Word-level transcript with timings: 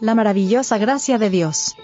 La 0.00 0.16
maravillosa 0.16 0.76
gracia 0.76 1.18
de 1.18 1.30
Dios. 1.30 1.76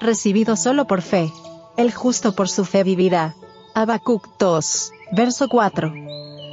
Recibido 0.00 0.56
solo 0.56 0.88
por 0.88 1.00
fe. 1.00 1.32
El 1.76 1.92
justo 1.92 2.34
por 2.34 2.48
su 2.48 2.64
fe 2.64 2.82
vivirá. 2.82 3.36
Habacuc 3.72 4.26
2, 4.36 4.92
verso 5.12 5.48
4. 5.48 5.94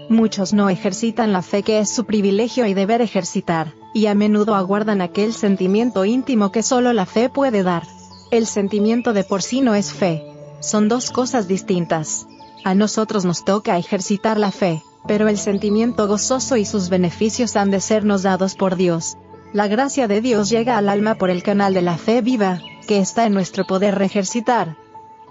Muchos 0.09 0.53
no 0.53 0.69
ejercitan 0.69 1.33
la 1.33 1.41
fe 1.41 1.63
que 1.63 1.79
es 1.79 1.89
su 1.89 2.05
privilegio 2.05 2.67
y 2.67 2.75
deber 2.75 3.01
ejercitar, 3.01 3.73
y 3.91 4.05
a 4.05 4.13
menudo 4.13 4.53
aguardan 4.53 5.01
aquel 5.01 5.33
sentimiento 5.33 6.05
íntimo 6.05 6.51
que 6.51 6.61
solo 6.61 6.93
la 6.93 7.07
fe 7.07 7.27
puede 7.27 7.63
dar. 7.63 7.87
El 8.29 8.45
sentimiento 8.45 9.11
de 9.11 9.23
por 9.23 9.41
sí 9.41 9.61
no 9.61 9.73
es 9.73 9.91
fe. 9.91 10.23
Son 10.59 10.87
dos 10.89 11.09
cosas 11.09 11.47
distintas. 11.47 12.27
A 12.63 12.75
nosotros 12.75 13.25
nos 13.25 13.43
toca 13.43 13.79
ejercitar 13.79 14.37
la 14.37 14.51
fe, 14.51 14.83
pero 15.07 15.27
el 15.27 15.39
sentimiento 15.39 16.07
gozoso 16.07 16.55
y 16.55 16.65
sus 16.65 16.89
beneficios 16.89 17.55
han 17.55 17.71
de 17.71 17.81
sernos 17.81 18.21
dados 18.21 18.53
por 18.53 18.75
Dios. 18.75 19.17
La 19.51 19.67
gracia 19.67 20.07
de 20.07 20.21
Dios 20.21 20.49
llega 20.51 20.77
al 20.77 20.89
alma 20.89 21.15
por 21.15 21.31
el 21.31 21.41
canal 21.41 21.73
de 21.73 21.81
la 21.81 21.97
fe 21.97 22.21
viva, 22.21 22.61
que 22.87 22.99
está 22.99 23.25
en 23.25 23.33
nuestro 23.33 23.65
poder 23.65 23.99
ejercitar. 23.99 24.75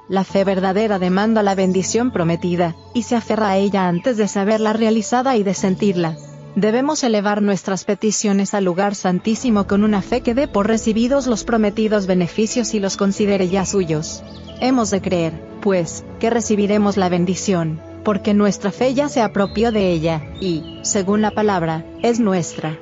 La 0.08 0.24
fe 0.24 0.42
verdadera 0.42 0.98
demanda 0.98 1.44
la 1.44 1.54
bendición 1.54 2.10
prometida, 2.10 2.74
y 2.94 3.02
se 3.04 3.14
aferra 3.14 3.50
a 3.50 3.56
ella 3.58 3.86
antes 3.86 4.16
de 4.16 4.27
saberla 4.27 4.72
realizada 4.72 5.36
y 5.36 5.44
de 5.44 5.54
sentirla. 5.54 6.16
Debemos 6.56 7.04
elevar 7.04 7.42
nuestras 7.42 7.84
peticiones 7.84 8.54
al 8.54 8.64
lugar 8.64 8.96
santísimo 8.96 9.68
con 9.68 9.84
una 9.84 10.02
fe 10.02 10.22
que 10.22 10.34
dé 10.34 10.48
por 10.48 10.66
recibidos 10.66 11.28
los 11.28 11.44
prometidos 11.44 12.08
beneficios 12.08 12.74
y 12.74 12.80
los 12.80 12.96
considere 12.96 13.48
ya 13.48 13.64
suyos. 13.64 14.24
Hemos 14.60 14.91
de 14.91 15.00
creer, 15.00 15.32
pues, 15.60 16.05
que 16.19 16.30
recibiremos 16.30 16.96
la 16.96 17.08
bendición, 17.08 17.80
porque 18.02 18.34
nuestra 18.34 18.72
fe 18.72 18.94
ya 18.94 19.08
se 19.08 19.20
apropió 19.20 19.70
de 19.70 19.92
ella, 19.92 20.22
y, 20.41 20.80
según 20.82 21.22
la 21.22 21.30
palabra, 21.30 21.84
es 22.02 22.19
nuestra. 22.19 22.77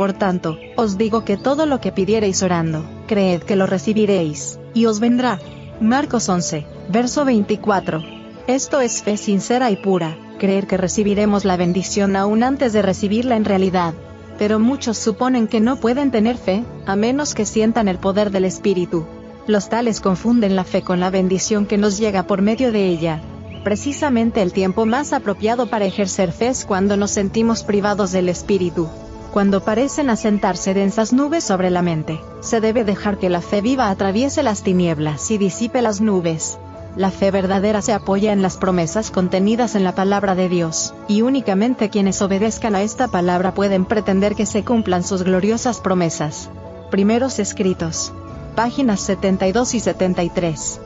Por 0.00 0.14
tanto, 0.14 0.56
os 0.76 0.96
digo 0.96 1.26
que 1.26 1.36
todo 1.36 1.66
lo 1.66 1.78
que 1.82 1.92
pidiereis 1.92 2.42
orando, 2.42 2.86
creed 3.06 3.42
que 3.42 3.54
lo 3.54 3.66
recibiréis, 3.66 4.58
y 4.72 4.86
os 4.86 4.98
vendrá. 4.98 5.38
Marcos 5.78 6.26
11, 6.26 6.64
verso 6.88 7.26
24. 7.26 8.02
Esto 8.46 8.80
es 8.80 9.02
fe 9.02 9.18
sincera 9.18 9.70
y 9.70 9.76
pura, 9.76 10.16
creer 10.38 10.66
que 10.66 10.78
recibiremos 10.78 11.44
la 11.44 11.58
bendición 11.58 12.16
aún 12.16 12.42
antes 12.42 12.72
de 12.72 12.80
recibirla 12.80 13.36
en 13.36 13.44
realidad. 13.44 13.92
Pero 14.38 14.58
muchos 14.58 14.96
suponen 14.96 15.46
que 15.46 15.60
no 15.60 15.76
pueden 15.76 16.10
tener 16.10 16.38
fe, 16.38 16.64
a 16.86 16.96
menos 16.96 17.34
que 17.34 17.44
sientan 17.44 17.86
el 17.86 17.98
poder 17.98 18.30
del 18.30 18.46
Espíritu. 18.46 19.04
Los 19.46 19.68
tales 19.68 20.00
confunden 20.00 20.56
la 20.56 20.64
fe 20.64 20.80
con 20.80 21.00
la 21.00 21.10
bendición 21.10 21.66
que 21.66 21.76
nos 21.76 21.98
llega 21.98 22.22
por 22.22 22.40
medio 22.40 22.72
de 22.72 22.86
ella. 22.86 23.20
Precisamente 23.64 24.40
el 24.40 24.54
tiempo 24.54 24.86
más 24.86 25.12
apropiado 25.12 25.66
para 25.66 25.84
ejercer 25.84 26.32
fe 26.32 26.48
es 26.48 26.64
cuando 26.64 26.96
nos 26.96 27.10
sentimos 27.10 27.64
privados 27.64 28.12
del 28.12 28.30
Espíritu. 28.30 28.88
Cuando 29.32 29.60
parecen 29.60 30.10
asentarse 30.10 30.74
densas 30.74 31.12
nubes 31.12 31.44
sobre 31.44 31.70
la 31.70 31.82
mente, 31.82 32.20
se 32.40 32.60
debe 32.60 32.84
dejar 32.84 33.16
que 33.16 33.30
la 33.30 33.40
fe 33.40 33.60
viva 33.60 33.88
atraviese 33.88 34.42
las 34.42 34.62
tinieblas 34.64 35.30
y 35.30 35.38
disipe 35.38 35.82
las 35.82 36.00
nubes. 36.00 36.58
La 36.96 37.12
fe 37.12 37.30
verdadera 37.30 37.80
se 37.80 37.92
apoya 37.92 38.32
en 38.32 38.42
las 38.42 38.56
promesas 38.56 39.12
contenidas 39.12 39.76
en 39.76 39.84
la 39.84 39.94
palabra 39.94 40.34
de 40.34 40.48
Dios, 40.48 40.94
y 41.06 41.22
únicamente 41.22 41.90
quienes 41.90 42.20
obedezcan 42.22 42.74
a 42.74 42.82
esta 42.82 43.06
palabra 43.06 43.54
pueden 43.54 43.84
pretender 43.84 44.34
que 44.34 44.46
se 44.46 44.64
cumplan 44.64 45.04
sus 45.04 45.22
gloriosas 45.22 45.78
promesas. 45.78 46.50
Primeros 46.90 47.38
escritos. 47.38 48.12
Páginas 48.56 49.00
72 49.02 49.74
y 49.74 49.80
73 49.80 50.80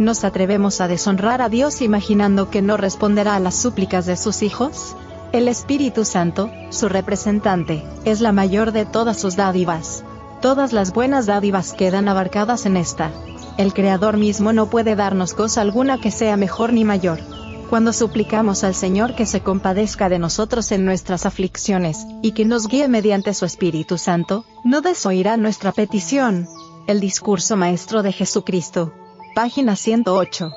¿Nos 0.00 0.24
atrevemos 0.24 0.80
a 0.80 0.88
deshonrar 0.88 1.40
a 1.40 1.48
Dios 1.48 1.80
imaginando 1.80 2.50
que 2.50 2.62
no 2.62 2.76
responderá 2.76 3.36
a 3.36 3.40
las 3.40 3.54
súplicas 3.54 4.06
de 4.06 4.16
sus 4.16 4.42
hijos? 4.42 4.96
El 5.36 5.48
Espíritu 5.48 6.06
Santo, 6.06 6.50
su 6.70 6.88
representante, 6.88 7.84
es 8.06 8.22
la 8.22 8.32
mayor 8.32 8.72
de 8.72 8.86
todas 8.86 9.20
sus 9.20 9.36
dádivas. 9.36 10.02
Todas 10.40 10.72
las 10.72 10.94
buenas 10.94 11.26
dádivas 11.26 11.74
quedan 11.74 12.08
abarcadas 12.08 12.64
en 12.64 12.78
esta. 12.78 13.12
El 13.58 13.74
Creador 13.74 14.16
mismo 14.16 14.54
no 14.54 14.70
puede 14.70 14.96
darnos 14.96 15.34
cosa 15.34 15.60
alguna 15.60 16.00
que 16.00 16.10
sea 16.10 16.38
mejor 16.38 16.72
ni 16.72 16.84
mayor. 16.84 17.20
Cuando 17.68 17.92
suplicamos 17.92 18.64
al 18.64 18.74
Señor 18.74 19.14
que 19.14 19.26
se 19.26 19.42
compadezca 19.42 20.08
de 20.08 20.18
nosotros 20.18 20.72
en 20.72 20.86
nuestras 20.86 21.26
aflicciones, 21.26 22.06
y 22.22 22.32
que 22.32 22.46
nos 22.46 22.66
guíe 22.66 22.88
mediante 22.88 23.34
su 23.34 23.44
Espíritu 23.44 23.98
Santo, 23.98 24.46
no 24.64 24.80
desoirá 24.80 25.36
nuestra 25.36 25.70
petición. 25.70 26.48
El 26.86 26.98
discurso 26.98 27.58
maestro 27.58 28.02
de 28.02 28.12
Jesucristo 28.12 28.94
página 29.36 29.76
108. 29.76 30.50